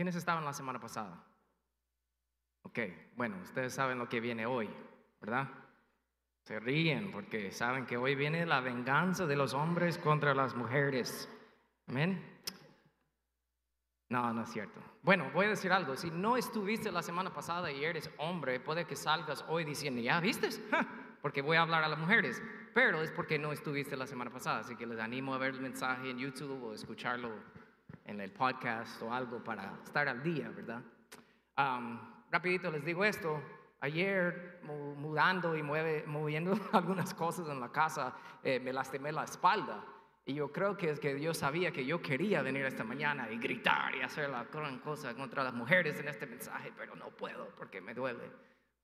[0.00, 1.22] ¿Quiénes estaban la semana pasada?
[2.62, 2.78] Ok,
[3.16, 4.70] bueno, ustedes saben lo que viene hoy,
[5.20, 5.46] ¿verdad?
[6.42, 11.28] Se ríen porque saben que hoy viene la venganza de los hombres contra las mujeres.
[11.86, 12.40] Amén.
[14.08, 14.80] No, no es cierto.
[15.02, 15.94] Bueno, voy a decir algo.
[15.94, 20.18] Si no estuviste la semana pasada y eres hombre, puede que salgas hoy diciendo, ¿ya
[20.18, 20.62] vistes?
[21.20, 22.42] Porque voy a hablar a las mujeres.
[22.72, 24.60] Pero es porque no estuviste la semana pasada.
[24.60, 27.28] Así que les animo a ver el mensaje en YouTube o escucharlo
[28.10, 30.82] en el podcast o algo para estar al día, ¿verdad?
[32.30, 33.40] rapidito les digo esto.
[33.82, 39.82] Ayer, mudando y moviendo algunas cosas en la casa, eh, me lastimé la espalda.
[40.26, 43.38] Y yo creo que es que Dios sabía que yo quería venir esta mañana y
[43.38, 47.48] gritar y hacer la gran cosa contra las mujeres en este mensaje, pero no puedo
[47.56, 48.30] porque me duele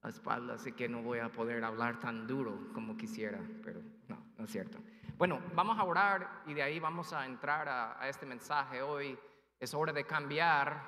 [0.01, 4.17] la espalda, así que no voy a poder hablar tan duro como quisiera, pero no,
[4.37, 4.79] no es cierto.
[5.17, 9.17] Bueno, vamos a orar y de ahí vamos a entrar a, este mensaje hoy.
[9.59, 10.79] Es hora de cambiar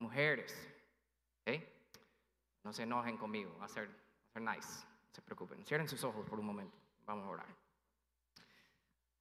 [0.00, 0.74] mujeres.
[2.62, 5.64] No se enojen conmigo, va a ser, a ser nice, no se preocupen.
[5.64, 6.76] Cierren sus ojos por un momento,
[7.06, 7.46] vamos a orar.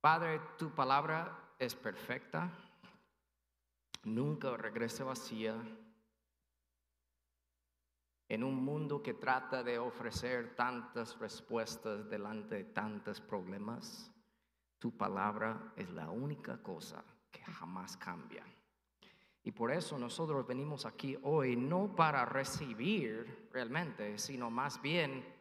[0.02, 2.52] Padre, tu palabra es perfecta,
[4.04, 5.56] nunca regresa vacía.
[8.28, 14.12] En un mundo que trata de ofrecer tantas respuestas delante de tantos problemas,
[14.80, 18.44] tu palabra es la única cosa que jamás cambia.
[19.44, 25.38] Y por eso nosotros venimos aquí hoy no para recibir realmente, sino más bien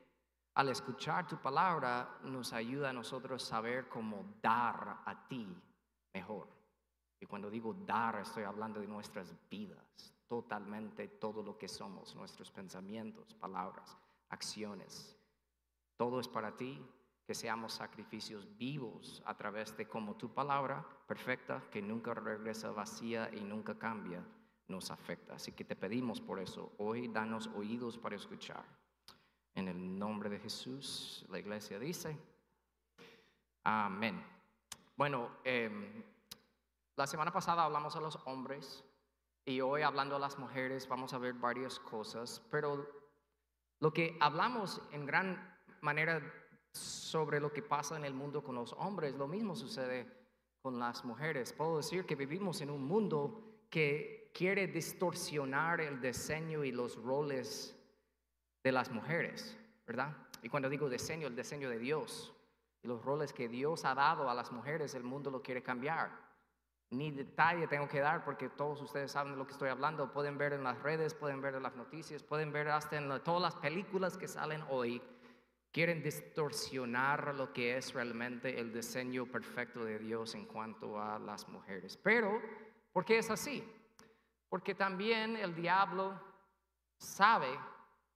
[0.55, 5.47] al escuchar tu palabra nos ayuda a nosotros saber cómo dar a ti
[6.15, 6.49] mejor.
[7.21, 12.51] Y cuando digo dar, estoy hablando de nuestras vidas, totalmente todo lo que somos, nuestros
[12.51, 13.99] pensamientos, palabras,
[14.29, 15.15] acciones.
[15.97, 16.81] Todo es para ti,
[17.27, 23.29] que seamos sacrificios vivos a través de como tu palabra perfecta, que nunca regresa vacía
[23.35, 24.25] y nunca cambia,
[24.69, 25.35] nos afecta.
[25.35, 28.65] Así que te pedimos por eso, hoy danos oídos para escuchar.
[29.55, 32.17] En el nombre de Jesús, la iglesia dice,
[33.65, 34.25] amén.
[34.97, 36.05] Bueno, em,
[36.95, 38.85] la semana pasada hablamos a los hombres
[39.45, 42.87] y hoy hablando a las mujeres vamos a ver varias cosas, pero
[43.81, 46.23] lo que hablamos en gran manera
[46.77, 50.07] sobre lo que pasa en el mundo con los hombres, lo mismo sucede
[50.63, 51.53] con las mujeres.
[51.53, 57.75] Puedo decir que vivimos en un mundo que quiere distorsionar el diseño y los roles
[58.63, 59.57] de las mujeres,
[59.87, 60.17] ¿verdad?
[60.43, 62.33] Y cuando digo diseño, el diseño de Dios
[62.83, 66.11] y los roles que Dios ha dado a las mujeres, el mundo lo quiere cambiar.
[66.91, 70.13] Ni detalle tengo que dar porque todos ustedes saben de lo que estoy hablando.
[70.13, 73.43] Pueden ver en las redes, pueden ver en las noticias, pueden ver hasta en todas
[73.43, 75.03] las películas que salen hoy.
[75.73, 81.49] Quieren distorsionar lo que es realmente el diseño perfecto de Dios en cuanto a las
[81.49, 81.97] mujeres.
[81.97, 82.41] Pero,
[82.93, 83.63] ¿por qué es así?
[84.49, 86.19] Porque también el diablo
[86.99, 87.49] sabe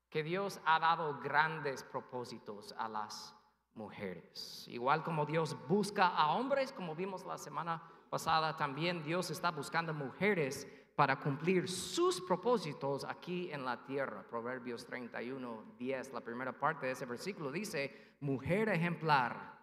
[0.09, 3.35] que Dios ha dado grandes propósitos a las
[3.75, 4.67] mujeres.
[4.69, 9.95] Igual como Dios busca a hombres, como vimos la semana pasada, también Dios está buscando
[9.95, 10.67] mujeres
[11.01, 14.23] para cumplir sus propósitos aquí en la tierra.
[14.23, 19.59] Proverbios 31, 10, la primera parte de ese versículo dice, mujer ejemplar,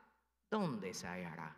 [0.50, 1.56] ¿dónde se hallará?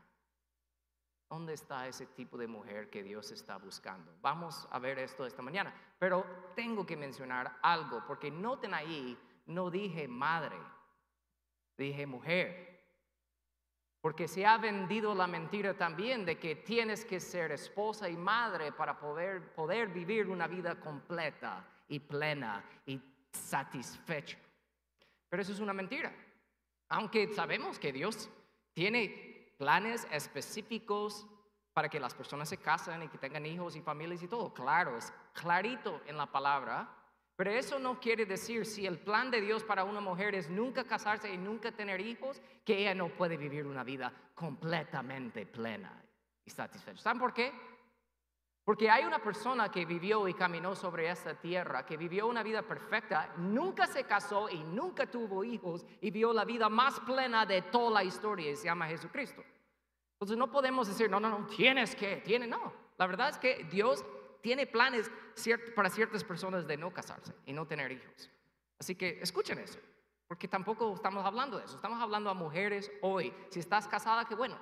[1.30, 4.14] ¿Dónde está ese tipo de mujer que Dios está buscando?
[4.22, 6.26] Vamos a ver esto esta mañana, pero
[6.58, 10.58] tengo que mencionar algo, porque noten ahí, no dije madre,
[11.78, 12.69] dije mujer.
[14.02, 18.72] Porque se ha vendido la mentira también de que tienes que ser esposa y madre
[18.72, 23.02] para poder, poder vivir una vida completa y plena y
[23.32, 24.38] satisfecha.
[25.28, 26.14] Pero eso es una mentira.
[26.88, 28.30] Aunque sabemos que Dios
[28.74, 31.28] tiene planes específicos
[31.74, 34.54] para que las personas se casen y que tengan hijos y familias y todo.
[34.54, 36.90] Claro, es clarito en la palabra.
[37.40, 40.84] Pero eso no quiere decir si el plan de Dios para una mujer es nunca
[40.84, 46.04] casarse y nunca tener hijos, que ella no puede vivir una vida completamente plena
[46.44, 47.02] y satisfecha.
[47.02, 47.54] ¿Saben por qué?
[48.66, 52.62] Porque hay una persona que vivió y caminó sobre esta tierra, que vivió una vida
[52.62, 57.62] perfecta, nunca se casó y nunca tuvo hijos y vivió la vida más plena de
[57.62, 59.42] toda la historia y se llama Jesucristo.
[60.16, 62.74] Entonces no podemos decir, no, no, no, tienes que, tiene, no.
[62.98, 64.04] La verdad es que Dios
[64.42, 65.12] tiene planes
[65.76, 68.30] para ciertas personas de no casarse y no tener hijos.
[68.80, 69.80] Así que escuchen eso,
[70.28, 73.34] porque tampoco estamos hablando de eso, estamos hablando a mujeres hoy.
[73.50, 74.58] Si estás casada, qué bueno,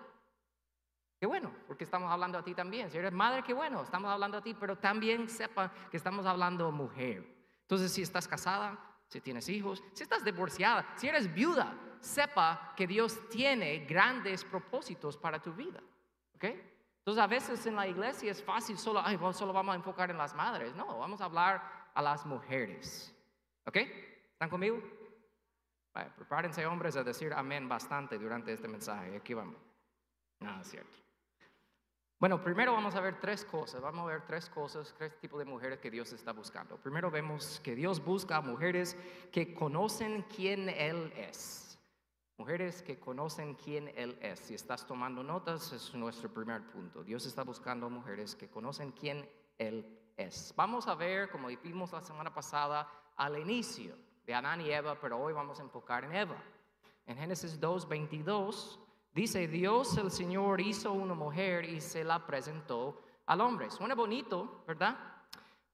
[1.19, 2.91] Qué bueno, porque estamos hablando a ti también.
[2.91, 6.67] Si eres madre, qué bueno, estamos hablando a ti, pero también sepa que estamos hablando
[6.67, 7.25] a mujer.
[7.61, 8.77] Entonces, si estás casada,
[9.07, 15.17] si tienes hijos, si estás divorciada, si eres viuda, sepa que Dios tiene grandes propósitos
[15.17, 15.81] para tu vida.
[16.35, 16.45] ¿Ok?
[17.07, 20.17] Entonces a veces en la iglesia es fácil solo, ay, solo vamos a enfocar en
[20.17, 20.75] las madres.
[20.75, 21.63] No, vamos a hablar
[21.93, 23.15] a las mujeres.
[23.65, 23.77] ¿Ok?
[23.77, 24.77] ¿Están conmigo?
[26.17, 29.15] prepárense hombres a decir amén bastante durante este mensaje.
[29.15, 29.55] Aquí vamos.
[30.41, 30.97] No, es cierto.
[32.19, 33.81] Bueno, primero vamos a ver tres cosas.
[33.81, 36.75] Vamos a ver tres cosas, tres tipos de mujeres que Dios está buscando.
[36.75, 38.97] Primero vemos que Dios busca a mujeres
[39.31, 41.66] que conocen quién Él es.
[42.37, 44.39] Mujeres que conocen quién Él es.
[44.39, 47.03] Si estás tomando notas, es nuestro primer punto.
[47.03, 50.53] Dios está buscando mujeres que conocen quién Él es.
[50.55, 55.17] Vamos a ver, como vimos la semana pasada, al inicio de Adán y Eva, pero
[55.17, 56.37] hoy vamos a enfocar en Eva.
[57.07, 58.79] En Génesis 2, 22
[59.15, 63.71] dice, Dios el Señor hizo una mujer y se la presentó al hombre.
[63.71, 64.95] Suena bonito, ¿verdad?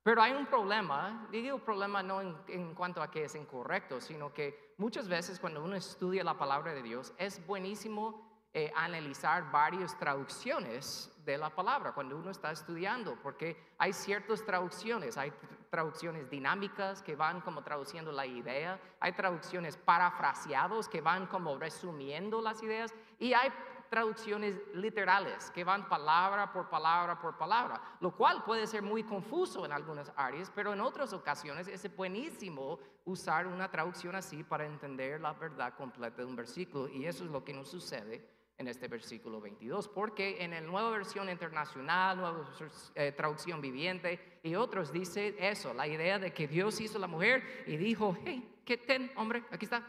[0.03, 4.33] Pero hay un problema, digo problema no en, en, cuanto a que es incorrecto, sino
[4.33, 9.97] que muchas veces cuando uno estudia la palabra de Dios es buenísimo eh, analizar varias
[9.97, 15.33] traducciones de la palabra cuando uno está estudiando, porque hay ciertas traducciones, hay
[15.71, 22.43] traducciones dinámicas que van como traduciendo la idea, hay traducciones parafraseados que van como resumiendo
[22.43, 23.49] las ideas y hay
[23.93, 29.67] traducciones literales que van palabra por palabra por palabra, lo cual puede ser muy confuso
[29.67, 35.21] en algunas áreas, pero en otras ocasiones es buenísimo usar una traducción así para entender
[35.21, 38.87] la verdad completa de un versículo y eso es lo que nos sucede en este
[38.87, 42.49] versículo 22, porque en la nueva versión internacional, nueva
[42.95, 47.63] eh, traducción viviente y otros dice eso, la idea de que Dios hizo la mujer
[47.67, 49.43] y dijo, hey, ¿qué ten, hombre?
[49.51, 49.85] Aquí está.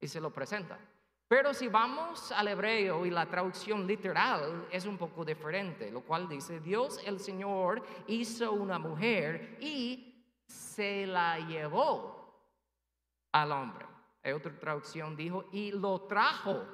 [0.00, 0.80] Y se lo presenta.
[1.30, 6.28] Pero si vamos al hebreo y la traducción literal es un poco diferente, lo cual
[6.28, 12.34] dice, Dios el Señor hizo una mujer y se la llevó
[13.30, 13.86] al hombre.
[14.24, 16.66] Hay otra traducción dijo, y lo trajo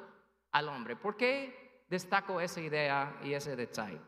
[0.52, 0.96] al hombre.
[0.96, 4.00] ¿Por qué destaco esa idea y ese detalle?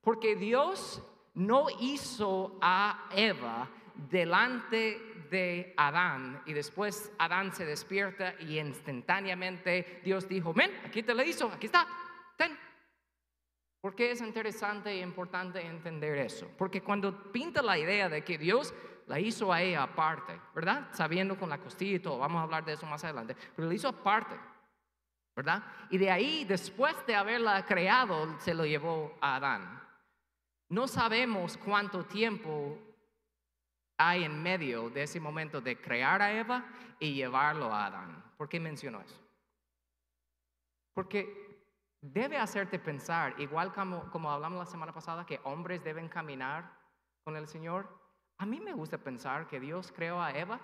[0.00, 1.02] Porque Dios
[1.34, 10.28] no hizo a Eva delante de Adán y después Adán se despierta y instantáneamente Dios
[10.28, 11.86] dijo, ven, aquí te lo hizo, aquí está,
[12.36, 12.58] ten.
[13.80, 16.48] ¿Por qué es interesante e importante entender eso?
[16.56, 18.72] Porque cuando pinta la idea de que Dios
[19.06, 20.88] la hizo a ella aparte, ¿verdad?
[20.92, 23.74] Sabiendo con la costilla y todo, vamos a hablar de eso más adelante, pero la
[23.74, 24.36] hizo aparte.
[25.34, 25.62] ¿verdad?
[25.90, 29.82] Y de ahí, después de haberla creado, se lo llevó a Adán.
[30.68, 32.78] No sabemos cuánto tiempo
[33.96, 36.64] hay en medio de ese momento de crear a Eva
[36.98, 38.24] y llevarlo a Adán.
[38.36, 39.18] ¿Por qué menciono eso?
[40.94, 41.66] Porque
[42.00, 46.78] debe hacerte pensar, igual como, como hablamos la semana pasada, que hombres deben caminar
[47.24, 47.88] con el Señor.
[48.38, 50.60] A mí me gusta pensar que Dios creó a Eva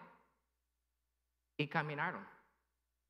[1.56, 2.26] y caminaron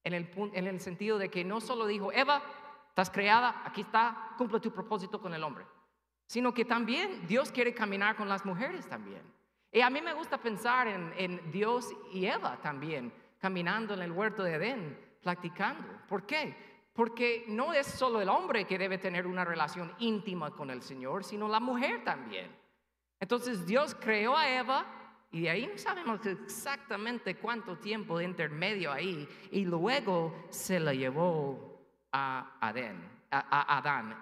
[0.04, 2.42] en el, en el sentido de que no solo dijo, Eva,
[2.88, 5.66] estás creada, aquí está, cumple tu propósito con el hombre,
[6.26, 9.22] sino que también Dios quiere caminar con las mujeres también.
[9.70, 14.42] Y a mí me gusta pensar en, Dios y Eva también, caminando en el huerto
[14.42, 15.86] de Edén, practicando.
[16.08, 16.56] ¿Por qué?
[16.94, 21.22] Porque no es solo el hombre que debe tener una relación íntima con el Señor,
[21.22, 22.50] sino la mujer también.
[23.20, 24.86] Entonces Dios creó a Eva
[25.30, 29.28] y de ahí no sabemos exactamente cuánto tiempo de intermedio ahí.
[29.50, 31.78] Y luego se la llevó
[32.10, 33.16] a Adán.
[33.30, 34.16] A, Adán.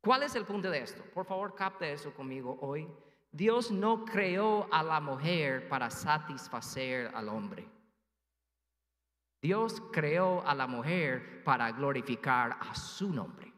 [0.00, 1.02] ¿Cuál es el punto de esto?
[1.12, 2.88] Por favor, capte eso conmigo hoy.
[3.32, 7.68] Dios no creó a la mujer para satisfacer al hombre.
[9.40, 13.52] Dios creó a la mujer para glorificar a su nombre.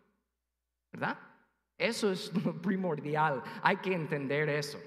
[0.93, 1.19] ¿Verdad?
[1.79, 2.31] Eso es
[2.63, 3.43] primordial.
[3.63, 4.79] Hay que entender eso.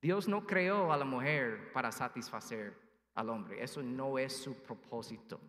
[0.00, 2.74] Dios no creó a la mujer para satisfacer
[3.14, 3.62] al hombre.
[3.62, 5.40] Eso no es su propósito.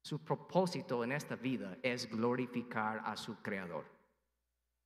[0.00, 3.95] Su propósito en esta vida es glorificar a su creador.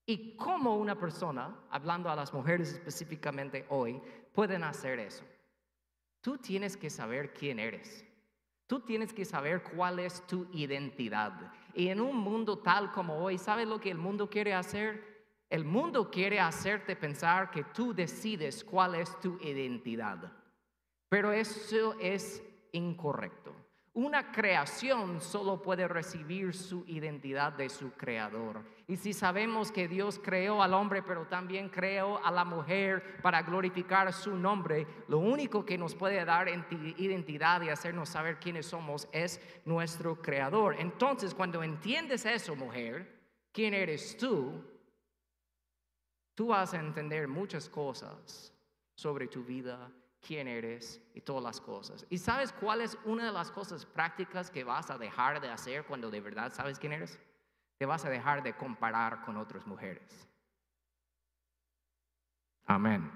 [0.07, 4.01] ¿Y cómo una persona, hablando a las mujeres específicamente hoy,
[4.33, 5.25] pueden hacer eso?
[6.21, 8.05] Tú tienes que saber quién eres.
[8.67, 11.53] Tú tienes que saber cuál es tu identidad.
[11.75, 15.11] Y en un mundo tal como hoy, ¿sabes lo que el mundo quiere hacer?
[15.49, 20.33] El mundo quiere hacerte pensar que tú decides cuál es tu identidad,
[21.09, 22.41] pero eso es
[22.71, 23.53] incorrecto.
[23.93, 28.65] Una creación solo puede recibir su identidad de su creador.
[28.87, 33.43] Y si sabemos que Dios creó al hombre, pero también creó a la mujer para
[33.43, 39.09] glorificar su nombre, lo único que nos puede dar identidad y hacernos saber quiénes somos
[39.11, 40.77] es nuestro creador.
[40.79, 43.21] Entonces, cuando entiendes eso, mujer,
[43.51, 44.65] quién eres tú,
[46.37, 48.55] tú vas a entender muchas cosas
[48.95, 49.91] sobre tu vida,
[50.27, 52.07] quién eres y todas las cosas.
[52.11, 55.85] ¿Y sabes cuál es una de las cosas prácticas que vas a dejar de hacer
[55.85, 57.19] cuando de verdad sabes quién eres?
[57.79, 60.29] Te vas a dejar de comparar con otras mujeres.
[62.67, 63.11] Amén.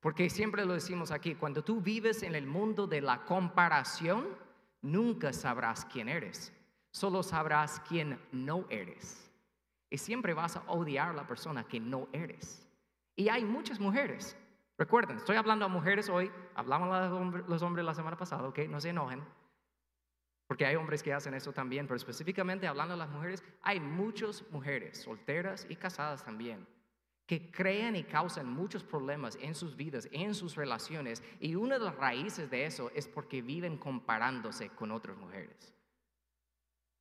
[0.00, 4.26] Porque siempre lo decimos aquí, cuando tú vives en el mundo de la comparación,
[4.82, 6.52] nunca sabrás quién eres,
[6.90, 9.30] solo sabrás quién no eres.
[9.88, 12.68] Y siempre vas a odiar a la persona que no eres.
[13.16, 14.36] Y hay muchas mujeres.
[14.76, 18.60] Recuerden, estoy hablando a mujeres hoy, hablamos a los hombres la semana pasada, ¿ok?
[18.68, 19.24] No se enojen.
[20.48, 24.44] Porque hay hombres que hacen eso también, pero específicamente hablando a las mujeres, hay muchas
[24.50, 26.66] mujeres, solteras y casadas también,
[27.26, 31.84] que crean y causan muchos problemas en sus vidas, en sus relaciones, y una de
[31.84, 35.72] las raíces de eso es porque viven comparándose con otras mujeres.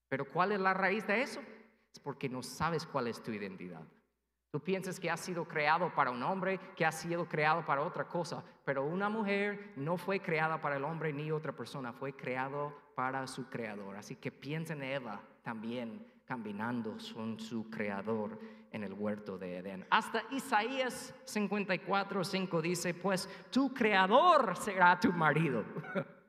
[0.10, 1.42] Pero ¿cuál es la raíz de eso?
[1.92, 3.84] Es porque no sabes cuál es tu identidad.
[4.53, 8.07] Tú piensas que has sido creado para un hombre, que has sido creado para otra
[8.07, 12.72] cosa, pero una mujer no fue creada para el hombre ni otra persona, fue creado
[12.93, 13.95] para su creador.
[13.95, 18.39] Así que piensa en Eva también caminando con su creador
[18.72, 19.88] en el huerto de Edén.
[19.89, 25.65] Hasta Isaías 54, 5 dice, pues tu creador será tu marido.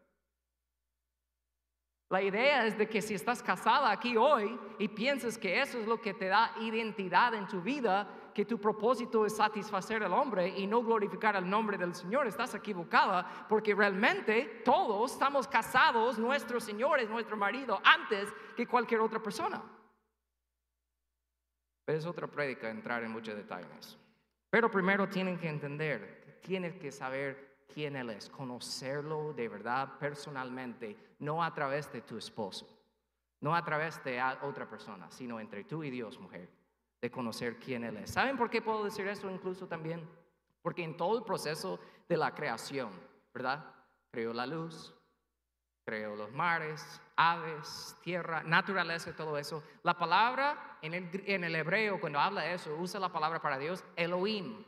[2.14, 5.86] La idea es de que si estás casada aquí hoy y piensas que eso es
[5.88, 10.46] lo que te da identidad en tu vida, que tu propósito es satisfacer al hombre
[10.46, 16.60] y no glorificar el nombre del Señor, estás equivocada porque realmente todos estamos casados, nuestro
[16.60, 19.60] Señor es nuestro marido antes que cualquier otra persona.
[21.84, 23.98] Pero es otra prédica entrar en muchos detalles.
[24.50, 30.96] Pero primero tienen que entender, tienen que saber quién Él es, conocerlo de verdad personalmente,
[31.18, 32.68] no a través de tu esposo,
[33.40, 36.48] no a través de otra persona, sino entre tú y Dios, mujer,
[37.02, 38.10] de conocer quién Él es.
[38.12, 40.08] ¿Saben por qué puedo decir eso incluso también?
[40.62, 42.90] Porque en todo el proceso de la creación,
[43.34, 43.74] ¿verdad?
[44.12, 44.94] Creó la luz,
[45.84, 49.62] creó los mares, aves, tierra, naturaleza todo eso.
[49.82, 53.58] La palabra en el, en el hebreo, cuando habla de eso, usa la palabra para
[53.58, 54.64] Dios, Elohim,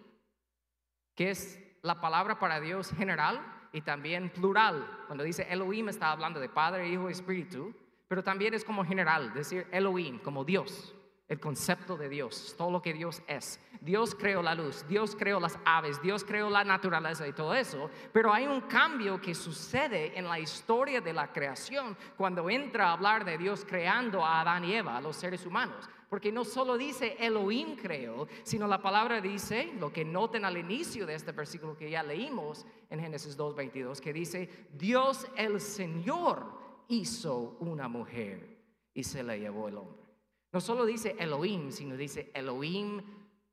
[1.14, 3.40] que es la palabra para Dios general
[3.72, 5.04] y también plural.
[5.06, 7.74] Cuando dice Elohim está hablando de Padre, Hijo y Espíritu,
[8.08, 10.94] pero también es como general, decir Elohim, como Dios,
[11.28, 13.60] el concepto de Dios, todo lo que Dios es.
[13.80, 17.90] Dios creó la luz, Dios creó las aves, Dios creó la naturaleza y todo eso,
[18.12, 22.92] pero hay un cambio que sucede en la historia de la creación cuando entra a
[22.92, 25.88] hablar de Dios creando a Adán y Eva, a los seres humanos.
[26.08, 31.04] Porque no solo dice Elohim creó, sino la palabra dice, lo que noten al inicio
[31.04, 37.56] de este versículo que ya leímos en Génesis 2.22, que dice, Dios el Señor hizo
[37.58, 38.56] una mujer
[38.94, 40.06] y se la llevó el hombre.
[40.52, 43.02] No solo dice Elohim, sino dice Elohim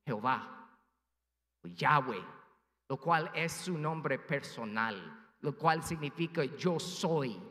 [0.05, 0.77] Jehová,
[1.63, 2.23] Yahweh,
[2.87, 7.41] lo cual es su nombre personal, lo cual significa yo soy.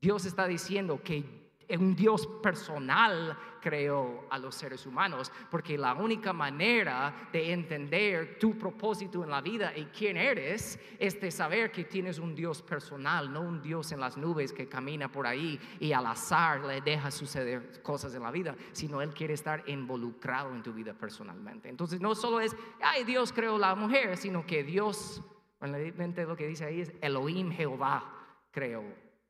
[0.00, 6.32] Dios está diciendo que un Dios personal creó a los seres humanos, porque la única
[6.32, 11.84] manera de entender tu propósito en la vida y quién eres es de saber que
[11.84, 15.92] tienes un Dios personal, no un Dios en las nubes que camina por ahí y
[15.92, 20.62] al azar le deja suceder cosas en la vida, sino Él quiere estar involucrado en
[20.62, 21.68] tu vida personalmente.
[21.68, 25.22] Entonces no solo es, ay, Dios creó la mujer, sino que Dios,
[25.60, 28.14] realmente lo que dice ahí es Elohim Jehová
[28.50, 28.84] creó.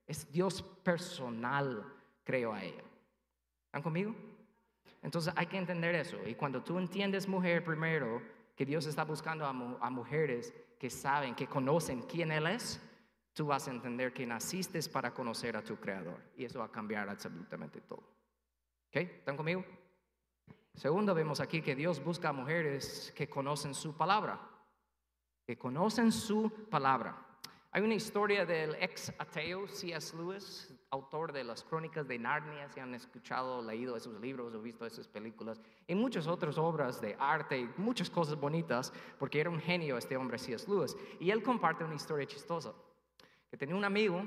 [0.06, 1.97] Es Dios personal
[2.28, 2.84] creo a ella.
[3.64, 4.14] ¿Están conmigo?
[5.02, 6.18] Entonces hay que entender eso.
[6.26, 8.20] Y cuando tú entiendes, mujer, primero,
[8.54, 12.82] que Dios está buscando a, mujeres que saben, que conocen quién Él es,
[13.32, 16.20] tú vas a entender que naciste para conocer a tu Creador.
[16.36, 18.02] Y eso va a cambiar absolutamente todo.
[18.88, 18.96] ¿Ok?
[18.96, 19.64] ¿Están conmigo?
[20.74, 24.38] Segundo, vemos aquí que Dios busca a mujeres que conocen su palabra.
[25.46, 27.26] Que conocen su palabra.
[27.70, 30.14] Hay una historia del ex ateo C.S.
[30.14, 34.86] Lewis, autor de las crónicas de Narnia, si han escuchado, leído esos libros o visto
[34.86, 39.98] esas películas, y muchas otras obras de arte muchas cosas bonitas, porque era un genio
[39.98, 40.68] este hombre C.S.
[40.68, 40.96] Lewis.
[41.20, 42.72] Y él comparte una historia chistosa,
[43.50, 44.26] que tenía un amigo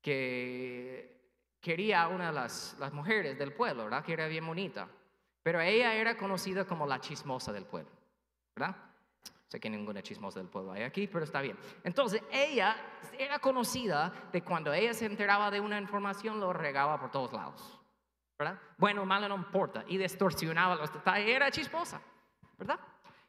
[0.00, 1.20] que
[1.60, 4.04] quería a una de las, las mujeres del pueblo, ¿verdad?
[4.04, 4.88] Que era bien bonita,
[5.42, 7.92] pero ella era conocida como la chismosa del pueblo,
[8.56, 8.89] ¿verdad?
[9.50, 11.58] Sé que ninguna chismosa del pueblo hay aquí, pero está bien.
[11.82, 12.76] Entonces, ella
[13.18, 17.80] era conocida de cuando ella se enteraba de una información, lo regaba por todos lados.
[18.38, 18.60] ¿Verdad?
[18.78, 19.84] Bueno, malo no importa.
[19.88, 21.28] Y distorsionaba los detalles.
[21.28, 22.00] Era chismosa.
[22.56, 22.78] ¿Verdad?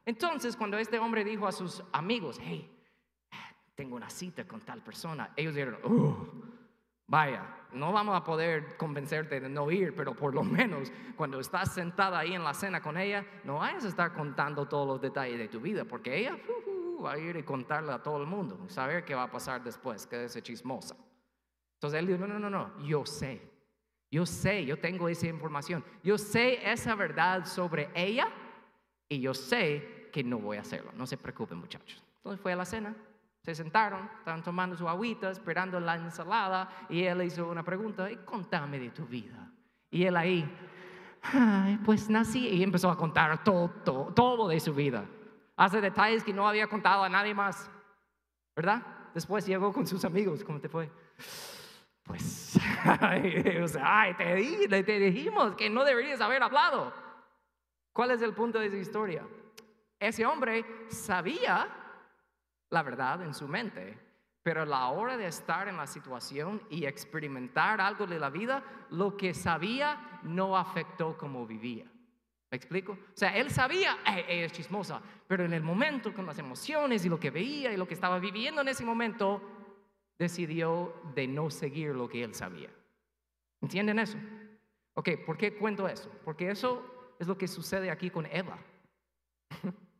[0.05, 2.71] Entonces, cuando este hombre dijo a sus amigos, hey,
[3.73, 6.27] tengo una cita con tal persona, ellos dijeron, oh,
[7.07, 7.43] Vaya,
[7.73, 12.19] no vamos a poder convencerte de no ir, pero por lo menos cuando estás sentada
[12.19, 15.47] ahí en la cena con ella, no vayas a estar contando todos los detalles de
[15.47, 16.37] tu vida, porque ella
[17.03, 20.05] va a ir y contarle a todo el mundo, saber qué va a pasar después,
[20.07, 20.95] que es chismosa.
[21.75, 23.41] Entonces él dijo, no, no, no, no, yo sé,
[24.11, 28.27] yo sé, yo tengo esa información, yo sé esa verdad sobre ella
[29.07, 30.91] Y yo sé que no voy a hacerlo.
[30.95, 32.01] No se preocupen, muchachos.
[32.17, 32.95] Entonces fue a la cena.
[33.43, 38.11] Se sentaron, estaban tomando su agüita, esperando la ensalada, y él le hizo una pregunta,
[38.11, 39.51] y contame de tu vida.
[39.89, 40.47] Y él ahí,
[41.83, 45.05] pues nací, y empezó a contar todo, todo, todo de su vida.
[45.57, 47.69] Hace detalles que no había contado a nadie más,
[48.55, 48.83] ¿verdad?
[49.13, 50.89] Después llegó con sus amigos, ¿cómo te fue?
[52.03, 54.13] Pues, ay,
[54.69, 56.93] te, te dijimos que no deberías haber hablado.
[57.93, 59.23] ¿Cuál es el punto de esa historia?
[59.99, 61.67] Ese hombre sabía
[62.71, 63.97] la verdad en su mente,
[64.41, 68.63] pero a la hora de estar en la situación y experimentar algo de la vida,
[68.89, 71.85] lo que sabía no afectó como vivía.
[72.49, 72.93] ¿Me explico?
[72.93, 77.09] O sea, él sabía, ella es chismosa, pero en el momento, con las emociones y
[77.09, 79.41] lo que veía y lo que estaba viviendo en ese momento,
[80.17, 82.69] decidió de no seguir lo que él sabía.
[83.61, 84.17] ¿Entienden eso?
[84.95, 86.11] Ok, ¿por qué cuento eso?
[86.25, 88.57] Porque eso es lo que sucede aquí con Eva.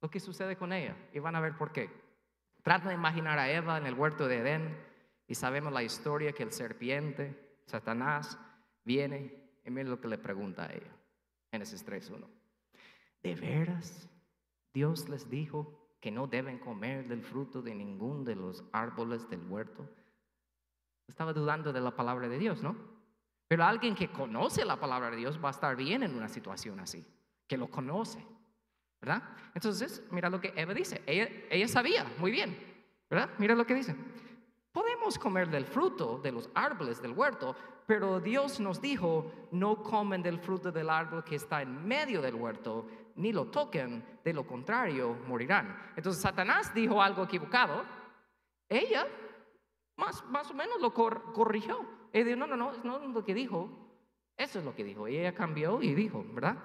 [0.00, 0.96] lo que sucede con ella.
[1.12, 1.90] Y van a ver por qué.
[2.62, 4.76] Trata de imaginar a Eva en el huerto de Edén
[5.26, 8.38] y sabemos la historia que el serpiente, Satanás,
[8.84, 9.34] viene
[9.64, 10.92] y mira lo que le pregunta a ella.
[11.50, 12.26] Génesis 3.1.
[13.22, 14.08] ¿De veras
[14.72, 19.42] Dios les dijo que no deben comer del fruto de ningún de los árboles del
[19.48, 19.88] huerto?
[21.08, 22.76] Estaba dudando de la palabra de Dios, ¿no?
[23.48, 26.80] Pero alguien que conoce la palabra de Dios va a estar bien en una situación
[26.80, 27.06] así,
[27.46, 28.24] que lo conoce.
[29.00, 29.22] ¿Verdad?
[29.54, 31.02] Entonces, mira lo que Eva dice.
[31.06, 32.56] Ella, sabía muy bien,
[33.08, 33.30] ¿verdad?
[33.38, 33.94] Mira lo que dice.
[34.72, 40.22] Podemos comer del fruto de los árboles del huerto, pero Dios nos dijo, no comen
[40.22, 44.46] del fruto del árbol que está en medio del huerto, ni lo toquen, de lo
[44.46, 45.92] contrario morirán.
[45.96, 47.84] Entonces Satanás dijo algo equivocado.
[48.68, 49.06] Ella
[49.96, 51.86] más, más o menos lo corrigió.
[52.12, 53.70] Ella dijo, no, no, no, no es lo que dijo,
[54.36, 55.06] eso es lo que dijo.
[55.06, 56.56] Ella cambió y dijo, ¿verdad?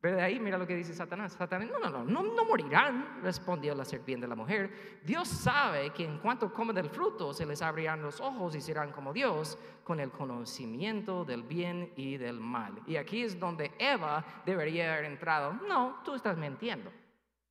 [0.00, 1.34] Pero de ahí mira lo que dice Satanás.
[1.34, 5.00] Satanás, no, no, no, no, morirán, respondió la serpiente de la mujer.
[5.04, 8.92] Dios sabe que en cuanto comen del fruto se les abrirán los ojos y serán
[8.92, 12.80] como Dios con el conocimiento del bien y del mal.
[12.86, 15.52] Y aquí es donde Eva debería haber entrado.
[15.68, 16.90] No, tú estás mintiendo,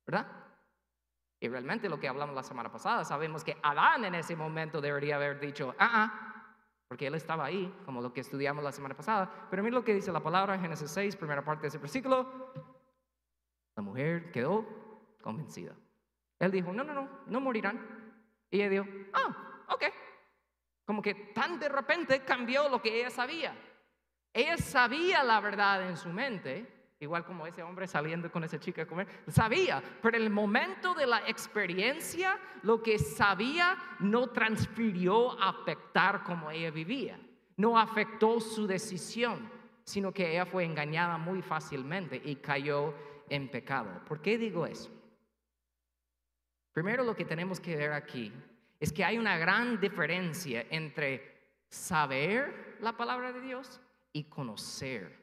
[0.04, 0.26] ¿verdad?
[1.38, 5.16] Y realmente lo que hablamos la semana pasada, sabemos que Adán en ese momento debería
[5.16, 6.29] haber dicho, ah, ah,
[6.90, 9.46] porque él estaba ahí, como lo que estudiamos la semana pasada.
[9.48, 12.52] Pero mira lo que dice la palabra Génesis 6, primera parte de ese versículo.
[13.76, 14.66] La mujer quedó
[15.22, 15.72] convencida.
[16.40, 17.78] Él dijo, no, no, no, no morirán.
[18.50, 19.84] Y ella dijo, ah, ok.
[20.84, 23.56] Como que tan de repente cambió lo que ella sabía.
[24.32, 28.82] Ella sabía la verdad en su mente, igual como ese hombre saliendo con esa chica
[28.82, 35.40] a comer, sabía, pero en el momento de la experiencia, lo que sabía no transfirió
[35.40, 37.18] a afectar como ella vivía,
[37.56, 39.50] no afectó su decisión,
[39.82, 42.94] sino que ella fue engañada muy fácilmente y cayó
[43.30, 44.02] en pecado.
[44.06, 44.90] ¿Por qué digo eso?
[46.72, 48.30] Primero lo que tenemos que ver aquí
[48.78, 53.80] es que hay una gran diferencia entre saber la palabra de Dios
[54.12, 55.19] y conocer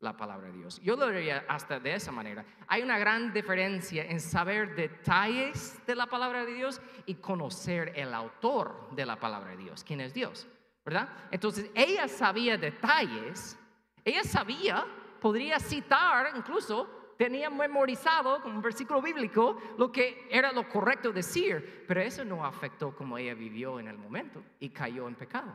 [0.00, 0.80] la palabra de Dios.
[0.80, 2.44] Yo lo diría hasta de esa manera.
[2.66, 8.14] Hay una gran diferencia en saber detalles de la palabra de Dios y conocer el
[8.14, 10.48] autor de la palabra de Dios, quién es Dios,
[10.84, 11.08] ¿verdad?
[11.30, 13.58] Entonces, ella sabía detalles,
[14.04, 14.86] ella sabía,
[15.20, 21.84] podría citar incluso, tenía memorizado como un versículo bíblico lo que era lo correcto decir,
[21.86, 25.52] pero eso no afectó como ella vivió en el momento y cayó en pecado.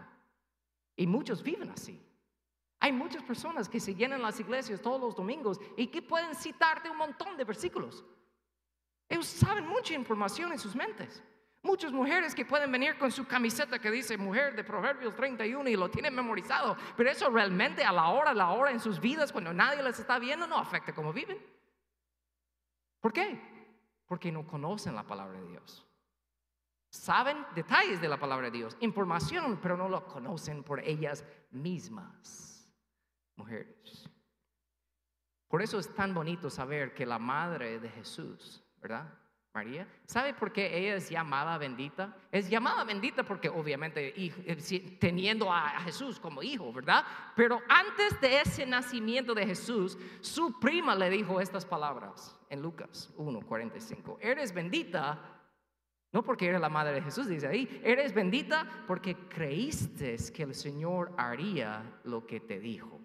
[0.96, 2.00] Y muchos viven así.
[2.86, 6.88] Hay muchas personas que se llenan las iglesias todos los domingos y que pueden citarte
[6.88, 8.06] un montón de versículos.
[9.10, 11.24] Ellos saben mucha información en sus mentes.
[11.64, 15.76] Muchas mujeres que pueden venir con su camiseta que dice mujer de Proverbios 31 y
[15.76, 19.32] lo tienen memorizado, pero eso realmente a la hora, a la hora en sus vidas,
[19.32, 21.44] cuando nadie les está viendo, no afecta cómo viven.
[23.00, 23.42] ¿Por qué?
[24.06, 25.84] Porque no conocen la palabra de Dios.
[26.92, 32.55] Saben detalles de la palabra de Dios, información, pero no lo conocen por ellas mismas
[33.36, 34.10] mujeres.
[35.48, 39.08] Por eso es tan bonito saber que la madre de Jesús, ¿verdad?
[39.54, 42.14] María, ¿sabe por qué ella es llamada bendita?
[42.30, 47.06] Es llamada bendita porque obviamente eh, teniendo a Jesús como hijo, ¿verdad?
[47.38, 53.14] Pero antes de ese nacimiento de Jesús, su prima le dijo estas palabras en Lucas
[53.16, 54.18] 1:45.
[54.20, 55.36] Eres bendita
[56.16, 60.56] no porque eres la madre de Jesús, dice ahí, eres bendita porque creíste que el
[60.56, 63.05] Señor haría lo que te dijo.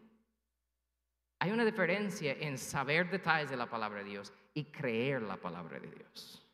[1.41, 5.81] Hay una diferencia en saber detalles de la palabra de Dios y creer la palabra
[5.81, 6.47] de Dios.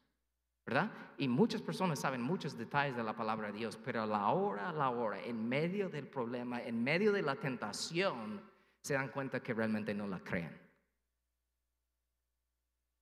[0.64, 0.90] ¿Verdad?
[1.18, 4.68] Y muchas personas saben muchos detalles de la palabra de Dios, pero a la hora,
[4.68, 8.40] a la hora, en medio del problema, en medio de la tentación,
[8.83, 10.57] se dan cuenta que realmente no la creen.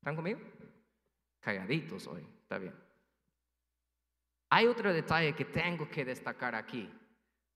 [0.00, 0.40] ¿Están conmigo?
[1.40, 2.74] Calladitos hoy, está bien.
[4.50, 6.90] Hay otro detalle que tengo que destacar aquí,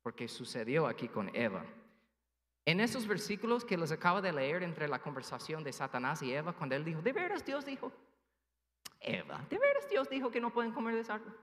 [0.03, 1.64] porque sucedió aquí con Eva.
[2.64, 6.53] En esos versículos que les acabo de leer entre la conversación de Satanás y Eva,
[6.53, 7.92] cuando él dijo, ¿de veras Dios dijo?
[9.01, 11.35] Eva, ¿de veras Dios dijo que no pueden comer de esa árbol?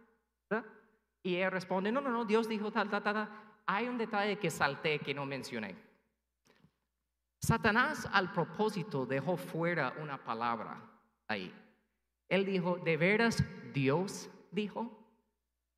[1.24, 3.30] Y ella responde, no, no, no, Dios dijo tal, tal, tal.
[3.66, 5.76] Hay un detalle que salté que no mencioné.
[7.42, 10.80] Satanás al propósito dejó fuera una palabra
[11.28, 11.54] ahí.
[12.30, 15.05] Él dijo, ¿de veras Dios dijo?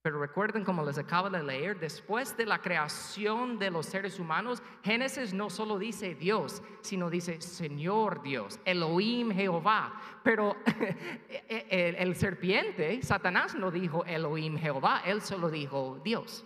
[0.08, 4.64] Pero recuerden, como les acabo de leer, después de la creación de los seres humanos,
[4.82, 10.02] Génesis no solo dice Dios, sino dice Señor Dios, Elohim Jehová.
[10.24, 10.56] Pero
[11.50, 16.46] el, el, serpiente, Satanás, no dijo Elohim Jehová, él solo dijo Dios.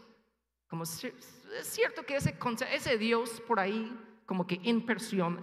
[0.67, 1.05] Como es
[1.61, 3.95] cierto que ese, Dios por ahí,
[4.25, 4.83] como que en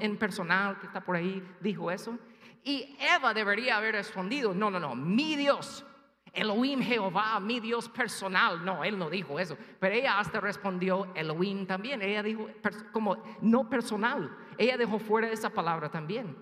[0.01, 2.19] impersonal que está por ahí, dijo eso.
[2.65, 5.85] Y Eva debería haber respondido, no, no, no, mi Dios,
[6.33, 8.65] Elohim Jehová, mi Dios personal.
[8.65, 9.57] No, él no dijo eso.
[9.79, 12.03] Pero ella hasta respondió Elohim también.
[12.03, 12.49] Ella dijo
[12.93, 14.37] como no personal.
[14.57, 16.37] Ella dejó fuera esa palabra también.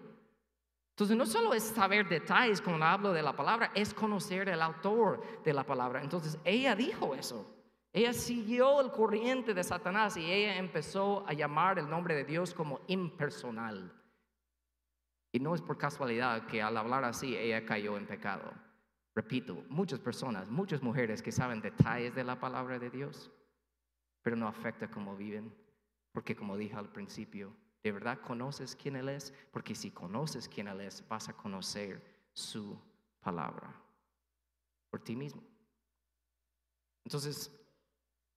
[0.90, 5.22] Entonces no solo es saber detalles cuando hablo de la palabra, es conocer el autor
[5.44, 6.02] de la palabra.
[6.02, 7.52] Entonces ella dijo eso.
[7.92, 12.54] Ella siguió el corriente de Satanás y ella empezó a llamar el nombre de Dios
[12.54, 13.92] como impersonal.
[15.32, 18.54] Y no es por casualidad que al hablar así ella cayó en pecado.
[19.16, 23.30] Repito, muchas personas, muchas mujeres que saben detalles de la palabra de Dios,
[24.20, 25.50] pero no afecta cómo viven,
[26.12, 29.32] porque como dije al principio, ¿de verdad conoces quién Él es?
[29.52, 32.78] Porque si conoces quién Él es, vas a conocer su
[33.20, 33.74] palabra
[34.90, 35.42] por ti mismo.
[37.02, 37.50] Entonces,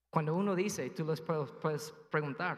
[0.10, 2.58] cuando uno dice, tú les puedes preguntar,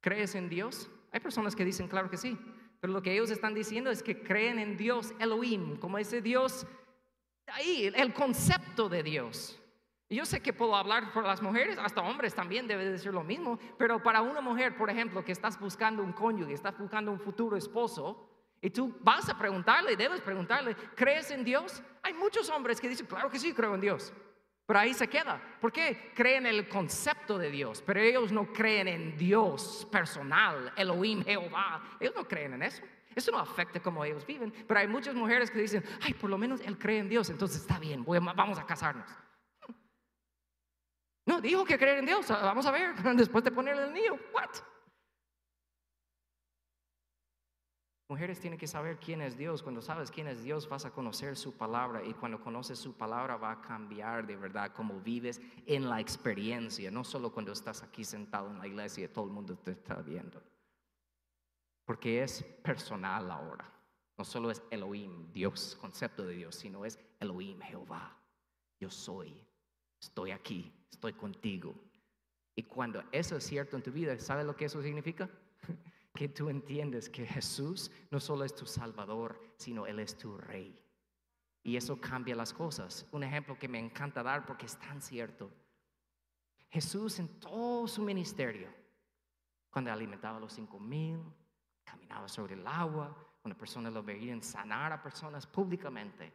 [0.00, 0.90] ¿crees en Dios?
[1.12, 2.38] Hay personas que dicen, claro que sí,
[2.80, 6.66] pero lo que ellos están diciendo es que creen en Dios Elohim, como ese Dios
[7.52, 9.60] ahí el concepto de Dios.
[10.08, 13.22] Yo sé que puedo hablar por las mujeres, hasta hombres también debe de ser lo
[13.22, 17.20] mismo, pero para una mujer, por ejemplo, que estás buscando un cónyuge, estás buscando un
[17.20, 18.28] futuro esposo,
[18.60, 21.80] y tú vas a preguntarle, debes preguntarle, ¿crees en Dios?
[22.02, 24.12] Hay muchos hombres que dicen, claro que sí, creo en Dios.
[24.66, 25.40] Pero ahí se queda.
[25.60, 26.12] ¿Por qué?
[26.14, 31.82] Creen en el concepto de Dios, pero ellos no creen en Dios personal, Elohim, Jehová.
[31.98, 32.82] Ellos no creen en eso.
[33.20, 36.38] Eso no afecta cómo ellos viven, pero hay muchas mujeres que dicen, ay, por lo
[36.38, 39.06] menos él cree en Dios, entonces está bien, vamos a casarnos.
[41.26, 44.48] No, dijo que creer en Dios, vamos a ver, después de ponerle el niño, what?
[48.08, 49.62] Mujeres tienen que saber quién es Dios.
[49.62, 52.02] Cuando sabes quién es Dios, vas a conocer su palabra.
[52.02, 56.90] Y cuando conoces su palabra, va a cambiar de verdad cómo vives en la experiencia.
[56.90, 59.96] No solo cuando estás aquí sentado en la iglesia y todo el mundo te está
[60.02, 60.42] viendo
[61.90, 63.68] porque es personal ahora.
[64.16, 68.16] No solo es Elohim, Dios, concepto de Dios, sino es Elohim, Jehová.
[68.78, 69.44] Yo soy,
[70.00, 71.74] estoy aquí, estoy contigo.
[72.54, 75.28] Y cuando eso es cierto en tu vida, ¿sabes lo que eso significa?
[76.14, 80.80] que tú entiendes que Jesús no solo es tu Salvador, sino Él es tu Rey.
[81.64, 83.04] Y eso cambia las cosas.
[83.10, 85.50] Un ejemplo que me encanta dar porque es tan cierto.
[86.68, 88.68] Jesús en todo su ministerio,
[89.72, 91.20] cuando alimentaba a los cinco mil,
[91.90, 96.32] caminaba sobre el agua, una persona lo veía sanar a personas públicamente.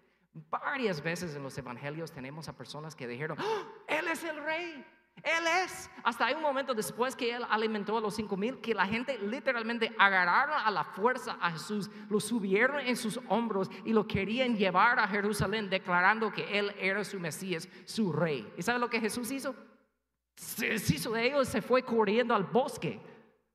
[0.50, 4.86] Varias veces en los evangelios tenemos a personas que dijeron, ¡Oh, Él es el rey,
[5.24, 5.90] Él es.
[6.04, 9.18] Hasta hay un momento después que Él alimentó a los cinco mil, que la gente
[9.18, 14.58] literalmente agarraron a la fuerza a Jesús, lo subieron en sus hombros y lo querían
[14.58, 18.52] llevar a Jerusalén declarando que Él era su Mesías, su rey.
[18.58, 19.56] ¿Y sabe lo que Jesús hizo?
[20.36, 23.00] Se hizo de ellos, se fue corriendo al bosque.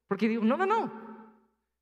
[0.08, 1.09] Porque dijo, no, no, no,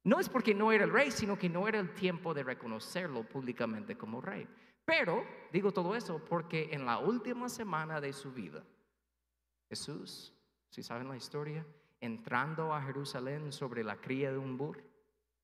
[0.09, 3.25] no es porque no era el rey, sino que no era el tiempo de reconocerlo
[3.25, 4.49] públicamente como rey.
[4.87, 8.65] Pero digo todo eso porque en la última semana de su vida,
[9.69, 10.33] Jesús,
[10.71, 11.67] si saben la historia,
[12.01, 14.81] entrando a Jerusalén sobre la cría de un burro,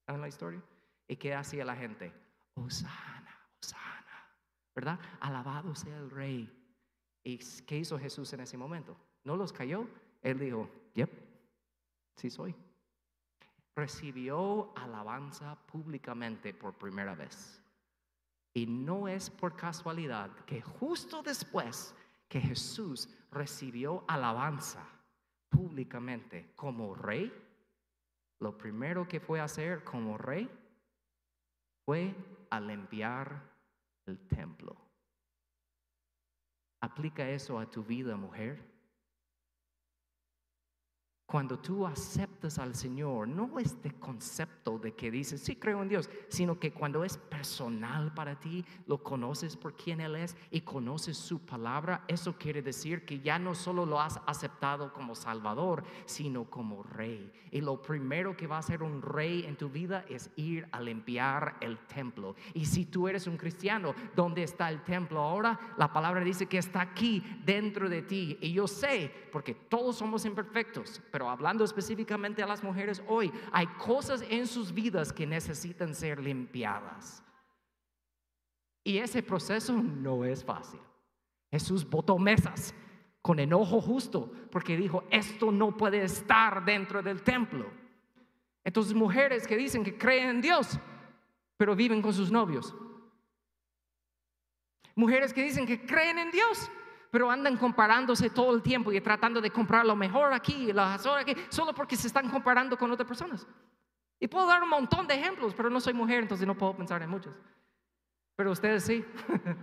[0.07, 0.63] ¿saben la historia?
[1.07, 2.11] ¿Y qué hacía la gente?
[2.55, 4.33] Osana, Osana,
[4.75, 4.99] ¿verdad?
[5.21, 6.51] Alabado sea el rey.
[7.23, 8.97] ¿Y qué hizo Jesús en ese momento?
[9.25, 9.87] ¿No los cayó?
[10.23, 11.11] Él dijo, yep,
[12.17, 12.57] sí soy
[13.77, 17.61] recibió alabanza públicamente por primera vez.
[18.53, 21.95] Y no es por casualidad que justo después
[22.29, 24.87] que Jesús recibió alabanza
[25.49, 27.33] públicamente como rey,
[28.41, 30.49] lo primero que fue a hacer como rey
[31.85, 32.15] fue
[32.51, 33.43] a limpiar
[34.07, 34.77] el templo.
[36.81, 38.63] Aplica eso a tu vida, mujer.
[41.27, 45.89] Cuando tú aceptas aceptas al Señor, no este concepto de que dices, sí creo en
[45.89, 50.63] Dios, sino que cuando es personal para ti, lo conoces por quién Él es y
[50.63, 55.85] conoces su palabra, eso quiere decir que ya no solo lo has aceptado como Salvador,
[56.07, 57.33] sino como Rey.
[57.53, 60.81] Y lo primero que va a hacer un Rey en tu vida es ir a
[60.81, 62.35] limpiar el templo.
[62.53, 65.75] Y si tú eres un cristiano, ¿dónde está el templo ahora?
[65.79, 68.39] La palabra dice que está aquí dentro de ti.
[68.41, 73.67] Y yo sé, porque todos somos imperfectos, pero hablando específicamente a las mujeres hoy, hay
[73.67, 77.23] cosas en sus vidas que necesitan ser limpiadas.
[78.83, 80.81] Y ese proceso no es fácil.
[81.51, 82.75] Jesús botó mesas
[83.23, 87.71] con enojo justo porque dijo, esto no puede estar dentro del templo.
[88.63, 90.79] Entonces mujeres que dicen que creen en Dios,
[91.57, 92.75] pero viven con sus novios.
[94.95, 96.71] Mujeres que dicen que creen en Dios,
[97.15, 100.85] pero andan comparándose todo el tiempo y tratando de comprar lo mejor aquí y lo
[100.85, 103.47] mejor aquí, solo porque se están comparando con otras personas.
[104.19, 107.01] Y puedo dar un montón de ejemplos, pero no soy mujer, entonces no puedo pensar
[107.03, 107.33] en muchos.
[108.35, 109.05] Pero ustedes sí.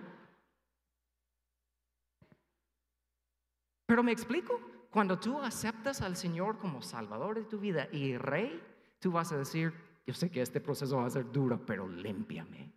[3.86, 4.58] pero me explico,
[4.90, 8.64] cuando tú aceptas al Señor como Salvador de tu vida y Rey,
[9.02, 9.74] tú vas a decir,
[10.08, 12.72] yo sé que este proceso va a ser duro, pero límpiame.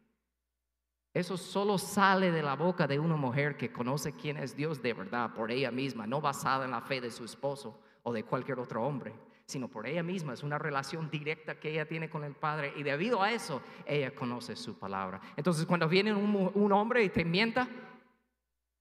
[1.14, 4.92] Eso solo sale de la boca de una mujer que conoce quién es Dios de
[4.92, 8.59] verdad por ella misma, no basada en la fe de su esposo o de cualquier
[8.59, 9.14] otro hombre,
[9.46, 10.33] sino por ella misma.
[10.33, 14.12] Es una relación directa que ella tiene con el Padre y debido a eso ella
[14.12, 15.20] conoce su palabra.
[15.37, 17.68] Entonces cuando viene un, hombre y te mienta,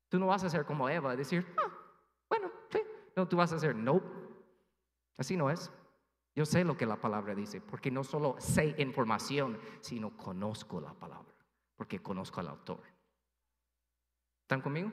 [0.09, 1.71] tú no vas a ser como Eva, decir, ah,
[2.27, 2.79] bueno, sí.
[3.15, 4.01] No, tú vas a hacer, no,
[5.19, 5.71] así no es.
[6.35, 10.95] Yo sé lo que la palabra dice, porque no solo sé información, sino conozco la
[10.95, 11.32] palabra
[11.75, 12.81] porque conozco al autor.
[14.41, 14.91] ¿Están conmigo?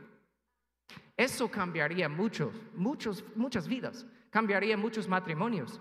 [1.16, 5.80] Eso cambiaría muchos, muchos, muchas vidas, cambiaría muchos matrimonios.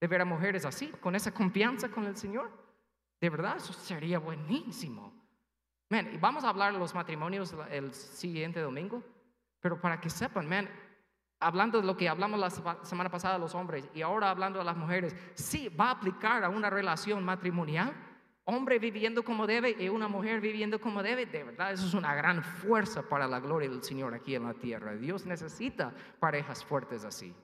[0.00, 2.50] De ver a mujeres así, con esa confianza con el Señor.
[3.20, 5.12] De verdad, eso sería buenísimo.
[5.90, 9.02] Man, vamos a hablar de los matrimonios el siguiente domingo,
[9.60, 10.70] pero para que sepan, man,
[11.40, 12.50] hablando de lo que hablamos la
[12.84, 16.44] semana pasada de los hombres y ahora hablando de las mujeres, sí va a aplicar
[16.44, 17.92] a una relación matrimonial
[18.44, 22.14] hombre viviendo como debe y una mujer viviendo como debe, de verdad, eso es una
[22.14, 24.94] gran fuerza para la gloria del Señor aquí en la tierra.
[24.96, 27.34] Dios necesita parejas fuertes así.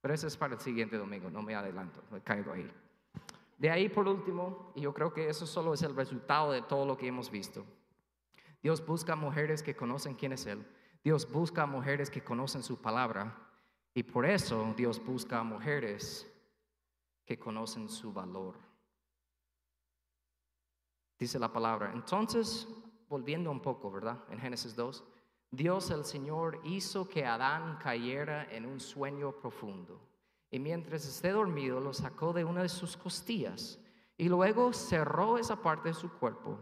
[0.00, 2.68] Pero eso es para el siguiente domingo, no me adelanto, me caigo ahí.
[3.56, 6.84] De ahí por último, y yo creo que eso solo es el resultado de todo
[6.84, 7.64] lo que hemos visto.
[8.60, 10.66] Dios busca mujeres que conocen quién es Él.
[11.04, 13.36] Dios busca mujeres que conocen su palabra.
[13.94, 16.28] Y por eso Dios busca mujeres
[17.24, 18.71] que conocen su valor
[21.22, 21.92] dice la palabra.
[21.94, 22.68] Entonces,
[23.08, 24.18] volviendo un poco, ¿verdad?
[24.28, 25.04] En Génesis 2,
[25.50, 30.00] Dios el Señor hizo que Adán cayera en un sueño profundo.
[30.50, 33.78] Y mientras esté dormido, lo sacó de una de sus costillas
[34.18, 36.58] y luego cerró esa parte de su cuerpo.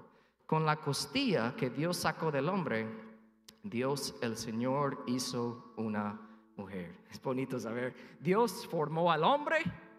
[0.46, 2.86] Con la costilla que Dios sacó del hombre,
[3.62, 6.20] Dios el Señor hizo una
[6.56, 7.04] mujer.
[7.10, 9.58] Es bonito saber, Dios formó al hombre,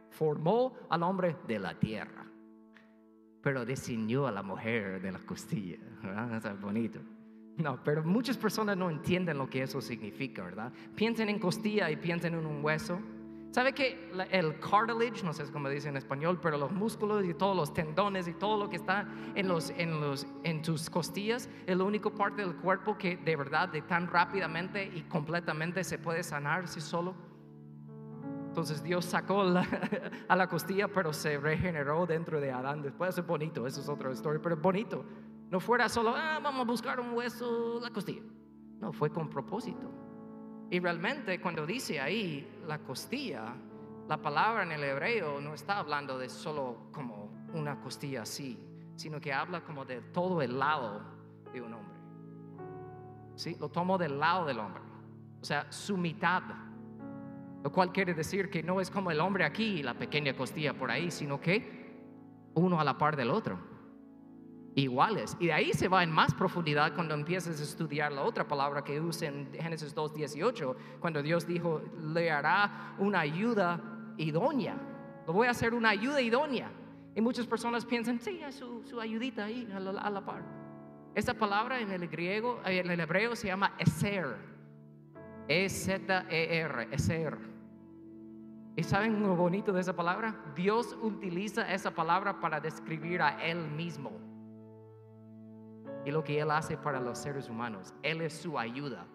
[0.10, 2.31] formó al hombre de la tierra
[3.42, 5.78] pero diseñó a la mujer de la costilla.
[6.02, 6.46] ¿verdad?
[6.46, 7.00] Es bonito.
[7.58, 10.72] No, pero muchas personas no entienden lo que eso significa, ¿verdad?
[10.96, 13.00] Piensen en costilla y piensen en un hueso.
[13.52, 17.56] ¿Sabe que el cartilage, no sé cómo dice en español, pero los músculos y todos
[17.56, 21.78] los tendones y todo lo que está en, los, en, los, en tus costillas es
[21.78, 26.24] la única parte del cuerpo que de verdad, de tan rápidamente y completamente se puede
[26.24, 27.14] sanar si solo?
[28.52, 29.44] Entonces Dios sacó
[30.28, 32.82] a la costilla, pero se regeneró dentro de Adán.
[32.82, 35.06] Después es bonito, eso es otra historia, pero bonito.
[35.50, 38.24] No fuera solo, ah, vamos a buscar un hueso, la costilla.
[38.82, 39.90] No, fue con propósito.
[40.70, 43.56] Y realmente cuando dice ahí la costilla,
[44.10, 48.60] la palabra en el hebreo no está hablando de solo como una costilla así,
[48.98, 51.02] sino que habla como de todo el lado
[51.54, 52.00] de un hombre.
[53.36, 53.56] ¿Sí?
[53.62, 54.84] Lo tomo del lado del hombre.
[55.42, 56.44] O sea, su mitad
[57.64, 60.74] lo cual quiere decir que no es como el hombre aquí y la pequeña costilla
[60.74, 61.82] por ahí, sino que
[62.56, 63.60] uno a la par del otro.
[64.74, 65.36] Iguales.
[65.40, 68.84] Y de ahí se va en más profundidad cuando empiezas a estudiar la otra palabra
[68.84, 71.82] que usa en Génesis 2.18, cuando Dios dijo,
[72.14, 73.82] le hará una ayuda
[74.18, 74.76] idónea.
[75.28, 76.72] Lo voy a hacer una ayuda idónea.
[77.14, 80.44] Y muchas personas piensan, sí, es su, ayudita ahí a la, par.
[81.14, 84.38] Esa palabra en el griego, en el hebreo se llama eser.
[85.50, 87.51] E-Z-E-R, eser.
[88.76, 90.36] ¿Y saben lo bonito de esa palabra?
[90.56, 94.12] Dios utiliza esa palabra para describir a Él mismo.
[96.06, 97.94] Y lo que Él hace para los seres humanos.
[98.02, 99.06] Él es su ayuda.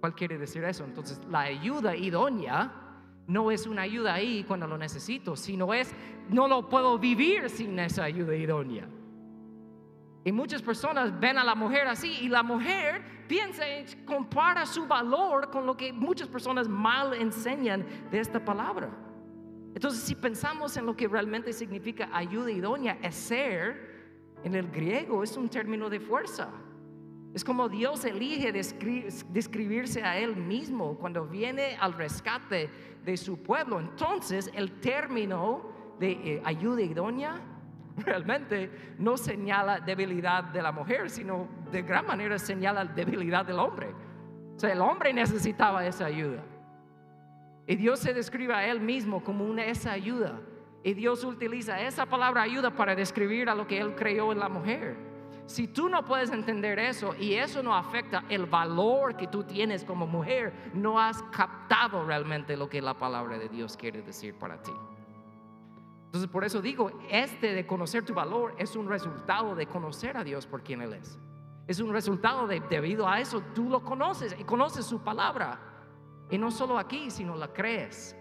[0.00, 0.84] ¿Cuál quiere decir eso?
[0.84, 2.70] Entonces, la ayuda idónea
[3.26, 5.92] no es una ayuda ahí cuando lo necesito, sino es,
[6.28, 8.88] no lo puedo vivir sin esa ayuda idónea.
[10.24, 13.64] Y muchas personas ven a la mujer así y la mujer piensa
[14.04, 18.90] compara su valor con lo que muchas personas mal enseñan de esta palabra.
[19.74, 23.96] Entonces, si pensamos en lo que realmente significa ayuda idónea, ser
[24.42, 26.50] en el griego es un término de fuerza.
[27.34, 32.70] Es como Dios elige describirse a Él mismo cuando viene al rescate
[33.04, 33.78] de su pueblo.
[33.78, 37.40] Entonces, el término de eh, ayuda idónea
[38.04, 43.88] realmente no señala debilidad de la mujer, sino de gran manera señala debilidad del hombre.
[44.56, 46.42] O sea, el hombre necesitaba esa ayuda.
[47.66, 50.40] Y Dios se describe a él mismo como una esa ayuda.
[50.84, 54.48] Y Dios utiliza esa palabra ayuda para describir a lo que él creó en la
[54.48, 54.96] mujer.
[55.46, 59.84] Si tú no puedes entender eso y eso no afecta el valor que tú tienes
[59.84, 64.60] como mujer, no has captado realmente lo que la palabra de Dios quiere decir para
[64.62, 64.72] ti.
[66.06, 70.24] Entonces, por eso digo, este de conocer tu valor es un resultado de conocer a
[70.24, 71.18] Dios por quien Él es.
[71.66, 75.58] Es un resultado de, debido a eso, tú lo conoces y conoces su palabra.
[76.30, 78.16] Y no solo aquí, sino la crees.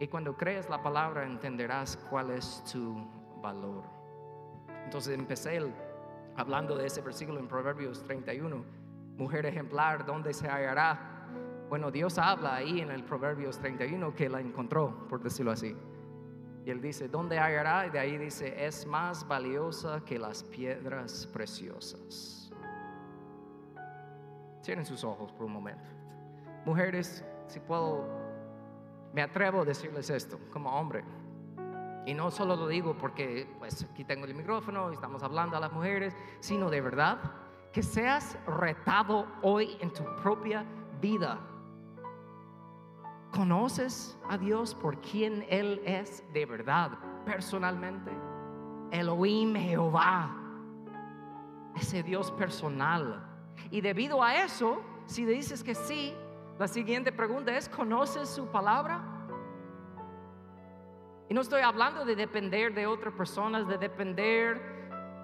[0.00, 2.96] Y cuando crees la palabra, entenderás cuál es tu
[3.42, 3.84] valor.
[4.84, 5.60] Entonces empecé
[6.36, 8.64] hablando de ese versículo en Proverbios 31.
[9.16, 11.28] Mujer ejemplar, ¿dónde se hallará?
[11.68, 15.76] Bueno, Dios habla ahí en el Proverbios 31 que la encontró, por decirlo así.
[16.64, 17.86] Y él dice, ¿dónde hallará?
[17.86, 22.50] Y de ahí dice, es más valiosa que las piedras preciosas.
[24.62, 25.84] Cierren sus ojos por un momento.
[26.64, 28.08] Mujeres, si puedo,
[29.12, 31.04] me atrevo a decirles esto como hombre.
[32.06, 35.60] Y no solo lo digo porque pues aquí tengo el micrófono y estamos hablando a
[35.60, 37.18] las mujeres, sino de verdad
[37.72, 40.64] que seas retado hoy en tu propia
[41.00, 41.38] vida
[43.34, 46.92] ¿Conoces a Dios por quien Él es de verdad,
[47.24, 48.12] personalmente?
[48.92, 50.30] Elohim Jehová,
[51.74, 53.26] ese Dios personal.
[53.72, 56.14] Y debido a eso, si dices que sí,
[56.60, 59.02] la siguiente pregunta es, ¿conoces su palabra?
[61.28, 64.74] Y no estoy hablando de depender de otras personas, de depender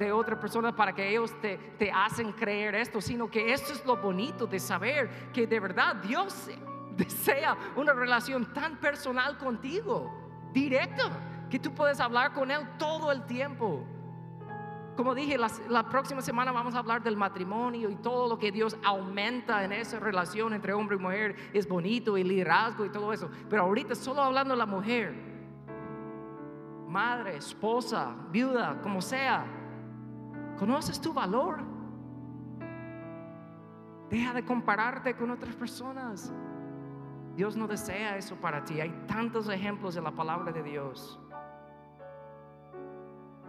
[0.00, 3.84] de otras personas para que ellos te, te hacen creer esto, sino que esto es
[3.84, 6.50] lo bonito de saber que de verdad Dios
[6.96, 10.10] desea una relación tan personal contigo,
[10.52, 11.10] directa,
[11.50, 13.84] que tú puedes hablar con Él todo el tiempo.
[14.96, 18.76] Como dije, la, próxima semana vamos a hablar del matrimonio y todo lo que Dios
[18.84, 23.30] aumenta en esa relación entre hombre y mujer es bonito y liderazgo y todo eso.
[23.48, 25.14] Pero ahorita solo hablando de la mujer,
[26.86, 29.46] madre, esposa, viuda, como sea,
[30.58, 31.60] ¿conoces tu valor?
[34.10, 36.32] Deja de compararte con otras personas.
[37.36, 38.80] Dios no desea eso para ti.
[38.80, 41.18] Hay tantos ejemplos en la palabra de Dios.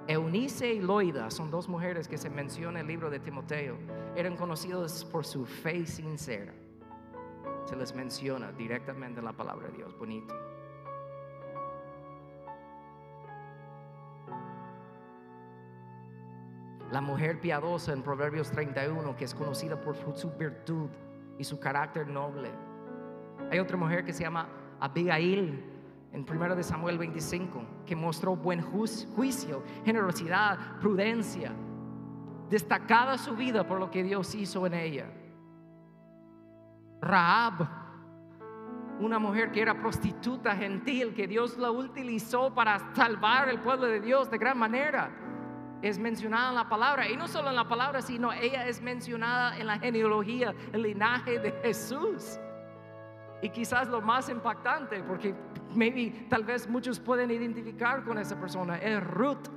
[0.07, 3.77] Eunice y Loida son dos mujeres que se menciona en el libro de Timoteo.
[4.15, 6.53] Eran conocidas por su fe sincera.
[7.65, 9.97] Se les menciona directamente en la palabra de Dios.
[9.97, 10.33] Bonito.
[16.91, 20.89] La mujer piadosa en Proverbios 31, que es conocida por su virtud
[21.37, 22.51] y su carácter noble
[23.51, 24.47] hay otra mujer que se llama
[24.79, 25.61] Abigail
[26.13, 31.51] en 1 de Samuel 25, que mostró buen juicio, generosidad, prudencia,
[32.49, 35.05] destacada su vida por lo que Dios hizo en ella.
[37.01, 37.67] Raab,
[39.01, 43.99] una mujer que era prostituta gentil, que Dios la utilizó para salvar el pueblo de
[43.99, 45.11] Dios de gran manera,
[45.81, 49.57] es mencionada en la palabra, y no solo en la palabra, sino ella es mencionada
[49.57, 52.39] en la genealogía, el linaje de Jesús.
[53.41, 55.33] Y quizás lo más impactante, porque
[55.73, 59.47] maybe tal vez muchos pueden identificar con esa persona, es Ruth,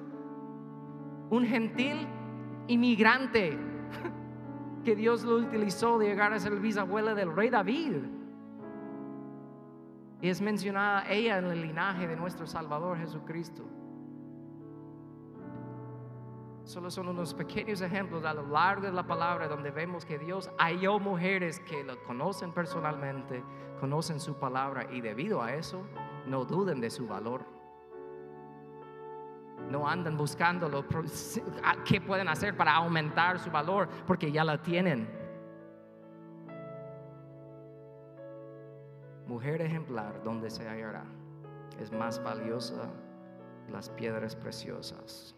[1.31, 2.07] un gentil
[2.67, 3.59] inmigrante
[4.85, 7.97] que Dios lo utilizó de llegar a ser bisabuela del rey David.
[10.21, 13.65] Y es mencionada ella en el linaje de nuestro Salvador Jesucristo.
[16.65, 20.51] Solo son unos pequeños ejemplos a lo largo de la palabra donde vemos que Dios
[20.57, 23.45] halló mujeres que lo conocen personalmente,
[23.81, 25.87] conocen su palabra y debido a eso
[26.27, 27.45] no duden de su valor.
[29.71, 30.85] No andan buscando lo,
[31.85, 35.09] qué pueden hacer para aumentar su valor porque ya la tienen.
[39.27, 41.05] Mujer ejemplar donde se hallará
[41.81, 42.91] es más valiosa
[43.71, 45.34] las piedras preciosas.